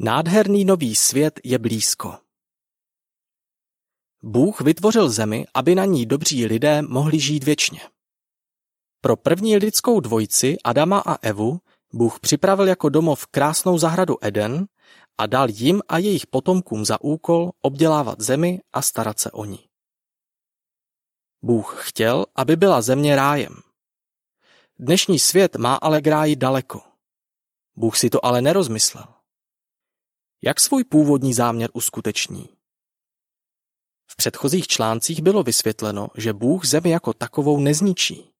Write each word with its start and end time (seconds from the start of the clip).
Nádherný 0.00 0.64
nový 0.64 0.94
svět 0.94 1.40
je 1.44 1.58
blízko. 1.58 2.18
Bůh 4.22 4.60
vytvořil 4.60 5.10
zemi, 5.10 5.46
aby 5.54 5.74
na 5.74 5.84
ní 5.84 6.06
dobří 6.06 6.46
lidé 6.46 6.82
mohli 6.82 7.20
žít 7.20 7.44
věčně. 7.44 7.80
Pro 9.00 9.16
první 9.16 9.56
lidskou 9.56 10.00
dvojici 10.00 10.56
Adama 10.64 11.02
a 11.06 11.14
Evu 11.14 11.60
Bůh 11.92 12.20
připravil 12.20 12.68
jako 12.68 12.88
domov 12.88 13.26
krásnou 13.26 13.78
zahradu 13.78 14.16
Eden 14.20 14.66
a 15.18 15.26
dal 15.26 15.48
jim 15.50 15.82
a 15.88 15.98
jejich 15.98 16.26
potomkům 16.26 16.84
za 16.84 17.00
úkol 17.00 17.50
obdělávat 17.60 18.20
zemi 18.20 18.60
a 18.72 18.82
starat 18.82 19.18
se 19.18 19.30
o 19.30 19.44
ní. 19.44 19.68
Bůh 21.42 21.88
chtěl, 21.88 22.26
aby 22.34 22.56
byla 22.56 22.82
země 22.82 23.16
rájem. 23.16 23.54
Dnešní 24.78 25.18
svět 25.18 25.56
má 25.56 25.74
ale 25.74 26.00
k 26.00 26.06
ráji 26.06 26.36
daleko. 26.36 26.80
Bůh 27.76 27.96
si 27.96 28.10
to 28.10 28.24
ale 28.24 28.42
nerozmyslel. 28.42 29.17
Jak 30.42 30.60
svůj 30.60 30.84
původní 30.84 31.34
záměr 31.34 31.70
uskuteční? 31.72 32.48
V 34.10 34.16
předchozích 34.16 34.66
článcích 34.66 35.22
bylo 35.22 35.42
vysvětleno, 35.42 36.08
že 36.16 36.32
Bůh 36.32 36.64
zemi 36.64 36.90
jako 36.90 37.12
takovou 37.12 37.60
nezničí. 37.60 38.30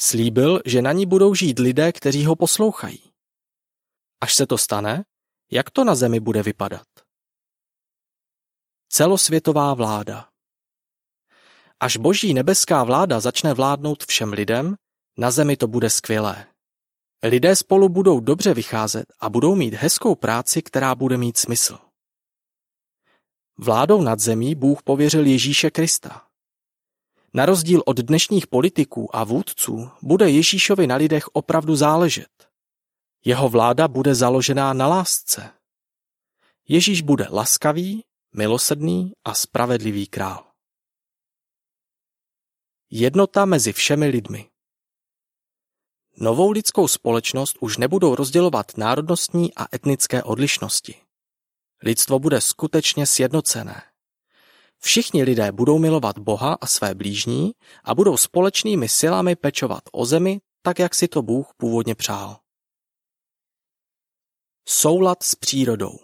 Slíbil, 0.00 0.60
že 0.64 0.82
na 0.82 0.92
ní 0.92 1.06
budou 1.06 1.34
žít 1.34 1.58
lidé, 1.58 1.92
kteří 1.92 2.24
ho 2.24 2.36
poslouchají. 2.36 3.12
Až 4.20 4.34
se 4.34 4.46
to 4.46 4.58
stane, 4.58 5.04
jak 5.50 5.70
to 5.70 5.84
na 5.84 5.94
zemi 5.94 6.20
bude 6.20 6.42
vypadat? 6.42 6.86
Celosvětová 8.88 9.74
vláda 9.74 10.28
Až 11.80 11.96
boží 11.96 12.34
nebeská 12.34 12.84
vláda 12.84 13.20
začne 13.20 13.54
vládnout 13.54 14.04
všem 14.04 14.32
lidem, 14.32 14.76
na 15.16 15.30
zemi 15.30 15.56
to 15.56 15.66
bude 15.66 15.90
skvělé. 15.90 16.46
Lidé 17.22 17.56
spolu 17.56 17.88
budou 17.88 18.20
dobře 18.20 18.54
vycházet 18.54 19.12
a 19.20 19.28
budou 19.28 19.54
mít 19.54 19.74
hezkou 19.74 20.14
práci, 20.14 20.62
která 20.62 20.94
bude 20.94 21.16
mít 21.16 21.38
smysl. 21.38 21.78
Vládou 23.58 24.02
nad 24.02 24.20
zemí 24.20 24.54
Bůh 24.54 24.82
pověřil 24.82 25.26
Ježíše 25.26 25.70
Krista. 25.70 26.28
Na 27.34 27.46
rozdíl 27.46 27.82
od 27.86 27.96
dnešních 27.96 28.46
politiků 28.46 29.16
a 29.16 29.24
vůdců 29.24 29.90
bude 30.02 30.30
Ježíšovi 30.30 30.86
na 30.86 30.96
lidech 30.96 31.28
opravdu 31.28 31.76
záležet. 31.76 32.48
Jeho 33.24 33.48
vláda 33.48 33.88
bude 33.88 34.14
založená 34.14 34.72
na 34.72 34.86
lásce. 34.86 35.52
Ježíš 36.68 37.02
bude 37.02 37.26
laskavý, 37.30 38.04
milosrdný 38.34 39.12
a 39.24 39.34
spravedlivý 39.34 40.06
král. 40.06 40.44
Jednota 42.90 43.44
mezi 43.44 43.72
všemi 43.72 44.06
lidmi 44.06 44.50
Novou 46.20 46.50
lidskou 46.50 46.88
společnost 46.88 47.56
už 47.60 47.76
nebudou 47.76 48.14
rozdělovat 48.14 48.76
národnostní 48.76 49.54
a 49.54 49.66
etnické 49.74 50.22
odlišnosti. 50.22 50.94
Lidstvo 51.82 52.18
bude 52.18 52.40
skutečně 52.40 53.06
sjednocené. 53.06 53.82
Všichni 54.78 55.22
lidé 55.22 55.52
budou 55.52 55.78
milovat 55.78 56.18
Boha 56.18 56.58
a 56.60 56.66
své 56.66 56.94
blížní 56.94 57.52
a 57.84 57.94
budou 57.94 58.16
společnými 58.16 58.88
silami 58.88 59.36
pečovat 59.36 59.82
o 59.92 60.06
zemi, 60.06 60.40
tak 60.62 60.78
jak 60.78 60.94
si 60.94 61.08
to 61.08 61.22
Bůh 61.22 61.52
původně 61.56 61.94
přál. 61.94 62.36
Soulad 64.68 65.22
s 65.22 65.34
přírodou 65.34 65.98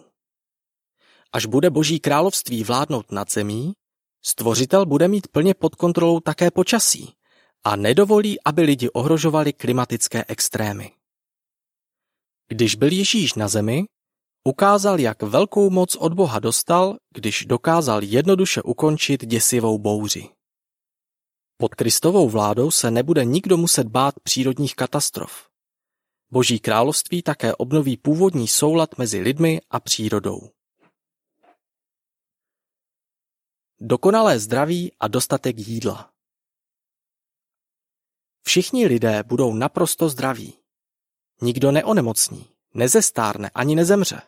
Až 1.31 1.45
bude 1.45 1.69
Boží 1.69 1.99
království 1.99 2.63
vládnout 2.63 3.11
nad 3.11 3.31
zemí, 3.31 3.73
stvořitel 4.21 4.85
bude 4.85 5.07
mít 5.07 5.27
plně 5.27 5.53
pod 5.53 5.75
kontrolou 5.75 6.19
také 6.19 6.51
počasí 6.51 7.15
a 7.65 7.75
nedovolí, 7.75 8.37
aby 8.45 8.61
lidi 8.61 8.89
ohrožovali 8.89 9.53
klimatické 9.53 10.25
extrémy. 10.27 10.91
Když 12.47 12.75
byl 12.75 12.91
Ježíš 12.91 13.33
na 13.33 13.47
zemi, 13.47 13.85
ukázal, 14.43 14.99
jak 14.99 15.23
velkou 15.23 15.69
moc 15.69 15.95
od 15.95 16.13
Boha 16.13 16.39
dostal, 16.39 16.97
když 17.13 17.45
dokázal 17.45 18.03
jednoduše 18.03 18.61
ukončit 18.61 19.25
děsivou 19.25 19.77
bouři. 19.77 20.29
Pod 21.57 21.75
Kristovou 21.75 22.29
vládou 22.29 22.71
se 22.71 22.91
nebude 22.91 23.25
nikdo 23.25 23.57
muset 23.57 23.87
bát 23.87 24.15
přírodních 24.23 24.75
katastrof. 24.75 25.49
Boží 26.31 26.59
království 26.59 27.21
také 27.21 27.55
obnoví 27.55 27.97
původní 27.97 28.47
soulad 28.47 28.97
mezi 28.97 29.19
lidmi 29.19 29.61
a 29.69 29.79
přírodou. 29.79 30.49
Dokonalé 33.79 34.39
zdraví 34.39 34.91
a 34.99 35.07
dostatek 35.07 35.59
jídla. 35.59 36.14
Všichni 38.47 38.87
lidé 38.87 39.23
budou 39.23 39.53
naprosto 39.53 40.09
zdraví. 40.09 40.53
Nikdo 41.41 41.71
neonemocní, 41.71 42.45
nezestárne 42.73 43.49
ani 43.55 43.75
nezemře. 43.75 44.21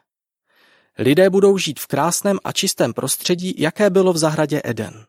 Lidé 0.98 1.30
budou 1.30 1.58
žít 1.58 1.80
v 1.80 1.88
krásném 1.88 2.40
a 2.44 2.52
čistém 2.52 2.94
prostředí, 2.94 3.56
jaké 3.58 3.90
bylo 3.90 4.14
v 4.14 4.18
zahradě 4.18 4.62
Eden. 4.64 5.06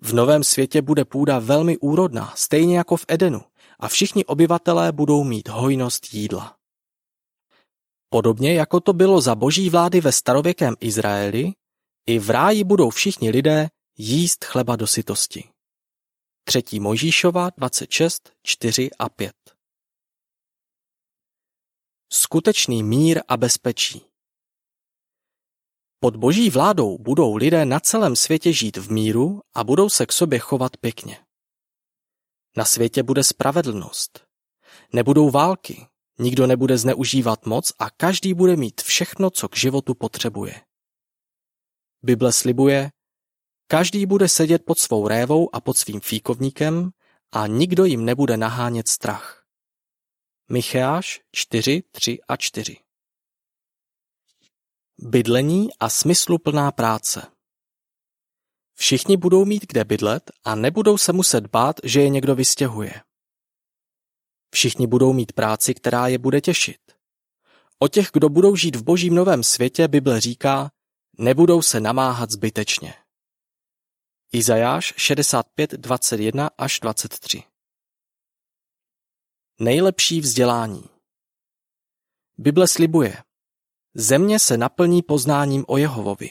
V 0.00 0.14
novém 0.14 0.44
světě 0.44 0.82
bude 0.82 1.04
půda 1.04 1.38
velmi 1.38 1.78
úrodná, 1.78 2.32
stejně 2.36 2.78
jako 2.78 2.96
v 2.96 3.04
Edenu, 3.08 3.42
a 3.78 3.88
všichni 3.88 4.24
obyvatelé 4.24 4.92
budou 4.92 5.24
mít 5.24 5.48
hojnost 5.48 6.14
jídla. 6.14 6.56
Podobně 8.10 8.54
jako 8.54 8.80
to 8.80 8.92
bylo 8.92 9.20
za 9.20 9.34
boží 9.34 9.70
vlády 9.70 10.00
ve 10.00 10.12
starověkém 10.12 10.74
Izraeli, 10.80 11.52
i 12.06 12.18
v 12.18 12.30
ráji 12.30 12.64
budou 12.64 12.90
všichni 12.90 13.30
lidé 13.30 13.68
jíst 13.96 14.44
chleba 14.44 14.76
do 14.76 14.86
sytosti. 14.86 15.44
3. 16.48 16.80
Mojžíšova 16.80 17.50
26, 17.56 18.32
4 18.42 18.90
a 18.98 19.08
5 19.08 19.34
Skutečný 22.12 22.82
mír 22.82 23.20
a 23.28 23.36
bezpečí 23.36 24.04
Pod 26.00 26.16
boží 26.16 26.50
vládou 26.50 26.98
budou 26.98 27.36
lidé 27.36 27.64
na 27.64 27.80
celém 27.80 28.16
světě 28.16 28.52
žít 28.52 28.76
v 28.76 28.92
míru 28.92 29.40
a 29.54 29.64
budou 29.64 29.88
se 29.88 30.06
k 30.06 30.12
sobě 30.12 30.38
chovat 30.38 30.76
pěkně. 30.76 31.18
Na 32.56 32.64
světě 32.64 33.02
bude 33.02 33.24
spravedlnost. 33.24 34.24
Nebudou 34.92 35.30
války, 35.30 35.86
nikdo 36.18 36.46
nebude 36.46 36.78
zneužívat 36.78 37.46
moc 37.46 37.72
a 37.78 37.90
každý 37.90 38.34
bude 38.34 38.56
mít 38.56 38.80
všechno, 38.80 39.30
co 39.30 39.48
k 39.48 39.56
životu 39.56 39.94
potřebuje. 39.94 40.60
Bible 42.02 42.32
slibuje, 42.32 42.90
každý 43.70 44.06
bude 44.06 44.28
sedět 44.28 44.64
pod 44.64 44.78
svou 44.78 45.08
révou 45.08 45.54
a 45.54 45.60
pod 45.60 45.78
svým 45.78 46.00
fíkovníkem 46.00 46.90
a 47.32 47.46
nikdo 47.46 47.84
jim 47.84 48.04
nebude 48.04 48.36
nahánět 48.36 48.88
strach. 48.88 49.44
Micheáš 50.50 51.20
4, 51.32 51.82
3 51.90 52.18
a 52.28 52.36
4 52.36 52.76
Bydlení 54.98 55.68
a 55.80 55.88
smysluplná 55.88 56.72
práce 56.72 57.26
Všichni 58.74 59.16
budou 59.16 59.44
mít 59.44 59.66
kde 59.66 59.84
bydlet 59.84 60.30
a 60.44 60.54
nebudou 60.54 60.98
se 60.98 61.12
muset 61.12 61.46
bát, 61.46 61.76
že 61.84 62.00
je 62.00 62.08
někdo 62.08 62.34
vystěhuje. 62.34 63.02
Všichni 64.50 64.86
budou 64.86 65.12
mít 65.12 65.32
práci, 65.32 65.74
která 65.74 66.08
je 66.08 66.18
bude 66.18 66.40
těšit. 66.40 66.80
O 67.78 67.88
těch, 67.88 68.10
kdo 68.12 68.28
budou 68.28 68.56
žít 68.56 68.76
v 68.76 68.82
božím 68.82 69.14
novém 69.14 69.42
světě, 69.42 69.88
Bible 69.88 70.20
říká, 70.20 70.70
nebudou 71.18 71.62
se 71.62 71.80
namáhat 71.80 72.30
zbytečně. 72.30 72.94
Izajáš 74.32 74.94
65, 74.96 75.70
21 75.70 76.50
až 76.58 76.80
23 76.80 77.42
Nejlepší 79.60 80.20
vzdělání 80.20 80.84
Bible 82.38 82.68
slibuje, 82.68 83.22
země 83.94 84.38
se 84.38 84.56
naplní 84.56 85.02
poznáním 85.02 85.64
o 85.68 85.76
Jehovovi. 85.76 86.30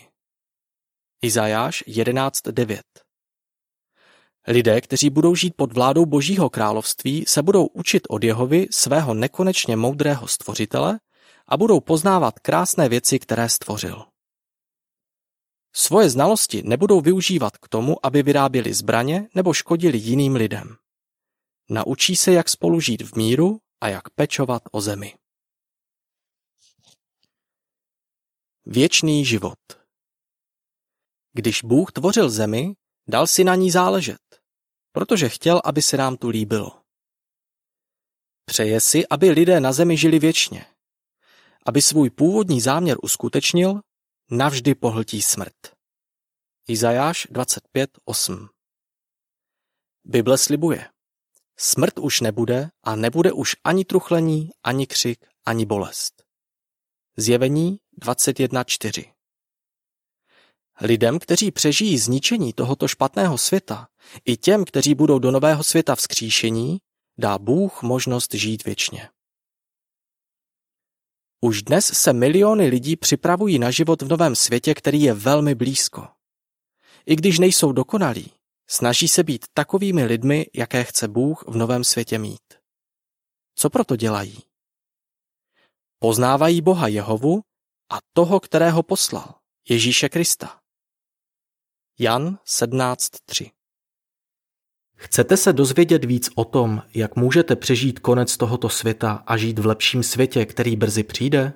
Izajáš 1.22 1.84
11.9 1.88 2.82
Lidé, 4.48 4.82
kteří 4.82 5.10
budou 5.10 5.36
žít 5.36 5.54
pod 5.56 5.74
vládou 5.74 6.06
Božího 6.06 6.50
království, 6.50 7.26
se 7.28 7.42
budou 7.42 7.66
učit 7.66 8.04
od 8.10 8.24
Jehovy 8.24 8.68
svého 8.72 9.14
nekonečně 9.14 9.76
moudrého 9.76 10.28
stvořitele 10.28 11.00
a 11.48 11.58
budou 11.58 11.80
poznávat 11.80 12.40
krásné 12.40 12.90
věci, 12.90 13.20
které 13.20 13.50
stvořil. 13.50 14.06
Svoje 15.80 16.10
znalosti 16.10 16.64
nebudou 16.64 17.02
využívat 17.02 17.58
k 17.58 17.70
tomu, 17.70 18.06
aby 18.06 18.24
vyráběli 18.24 18.74
zbraně 18.74 19.30
nebo 19.36 19.54
škodili 19.54 19.98
jiným 19.98 20.36
lidem. 20.36 20.76
Naučí 21.70 22.16
se, 22.16 22.32
jak 22.32 22.50
spolu 22.50 22.80
žít 22.80 23.02
v 23.02 23.16
míru 23.16 23.60
a 23.82 23.88
jak 23.88 24.10
pečovat 24.10 24.64
o 24.72 24.82
zemi. 24.82 25.18
Věčný 28.66 29.26
život 29.26 29.60
Když 31.34 31.64
Bůh 31.64 31.92
tvořil 31.92 32.30
zemi, 32.30 32.74
dal 33.08 33.28
si 33.28 33.44
na 33.44 33.56
ní 33.56 33.72
záležet, 33.72 34.42
protože 34.92 35.30
chtěl, 35.30 35.62
aby 35.64 35.82
se 35.82 35.98
nám 35.98 36.18
tu 36.18 36.30
líbilo. 36.30 36.82
Přeje 38.46 38.82
si, 38.82 39.08
aby 39.08 39.30
lidé 39.30 39.60
na 39.60 39.74
zemi 39.74 39.98
žili 39.98 40.20
věčně. 40.20 40.66
Aby 41.66 41.82
svůj 41.82 42.10
původní 42.10 42.62
záměr 42.62 42.98
uskutečnil, 43.04 43.82
navždy 44.32 44.76
pohltí 44.76 45.22
smrt. 45.22 45.56
Izajáš 46.68 47.28
25.8 47.32 48.48
Bible 50.04 50.38
slibuje. 50.38 50.90
Smrt 51.58 52.00
už 52.00 52.22
nebude 52.22 52.70
a 52.84 52.96
nebude 52.96 53.32
už 53.32 53.56
ani 53.64 53.86
truchlení, 53.86 54.50
ani 54.64 54.88
křik, 54.88 55.26
ani 55.46 55.66
bolest. 55.66 56.24
Zjevení 57.18 57.80
21.4 58.02 59.14
Lidem, 60.82 61.20
kteří 61.20 61.52
přežijí 61.52 61.98
zničení 61.98 62.54
tohoto 62.54 62.88
špatného 62.88 63.38
světa, 63.38 63.88
i 64.26 64.38
těm, 64.38 64.66
kteří 64.66 64.96
budou 64.96 65.20
do 65.20 65.32
nového 65.32 65.64
světa 65.64 65.96
vzkříšení, 65.96 66.78
dá 67.18 67.38
Bůh 67.38 67.84
možnost 67.84 68.34
žít 68.34 68.66
věčně. 68.66 69.10
Už 71.42 71.64
dnes 71.64 71.86
se 71.86 72.14
miliony 72.14 72.68
lidí 72.68 72.96
připravují 72.96 73.60
na 73.60 73.72
život 73.72 74.02
v 74.02 74.08
novém 74.08 74.36
světě, 74.36 74.74
který 74.74 75.02
je 75.02 75.14
velmi 75.14 75.56
blízko. 75.56 76.08
I 77.06 77.16
když 77.16 77.40
nejsou 77.40 77.72
dokonalí, 77.72 78.32
snaží 78.70 79.08
se 79.08 79.24
být 79.24 79.46
takovými 79.54 80.06
lidmi, 80.06 80.46
jaké 80.54 80.84
chce 80.84 81.08
Bůh 81.08 81.44
v 81.48 81.56
novém 81.58 81.84
světě 81.84 82.20
mít. 82.20 82.54
Co 83.56 83.70
proto 83.70 83.96
dělají? 83.96 84.38
Poznávají 86.00 86.62
Boha 86.62 86.88
Jehovu 86.88 87.42
a 87.92 87.98
toho, 88.14 88.40
kterého 88.40 88.84
poslal, 88.84 89.36
Ježíše 89.70 90.10
Krista. 90.10 90.62
Jan 92.00 92.40
17.3 92.46 93.57
Chcete 95.00 95.38
se 95.38 95.54
dozvědět 95.54 96.06
víc 96.06 96.30
o 96.36 96.46
tom, 96.46 96.82
jak 96.94 97.16
můžete 97.16 97.56
přežít 97.56 98.00
konec 98.00 98.38
tohoto 98.38 98.70
světa 98.70 99.24
a 99.28 99.38
žít 99.38 99.60
v 99.60 99.66
lepším 99.66 100.04
světě, 100.04 100.46
který 100.46 100.76
brzy 100.76 101.04
přijde? 101.04 101.54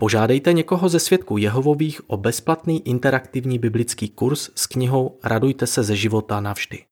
Požádejte 0.00 0.52
někoho 0.52 0.88
ze 0.88 1.00
svědků 1.00 1.38
Jehovových 1.38 2.10
o 2.10 2.16
bezplatný 2.16 2.88
interaktivní 2.88 3.58
biblický 3.58 4.08
kurz 4.08 4.50
s 4.54 4.66
knihou 4.66 5.18
Radujte 5.24 5.66
se 5.66 5.82
ze 5.82 5.96
života 5.96 6.40
navždy. 6.40 6.84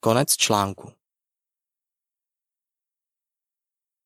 Konec 0.00 0.36
článku. 0.36 0.97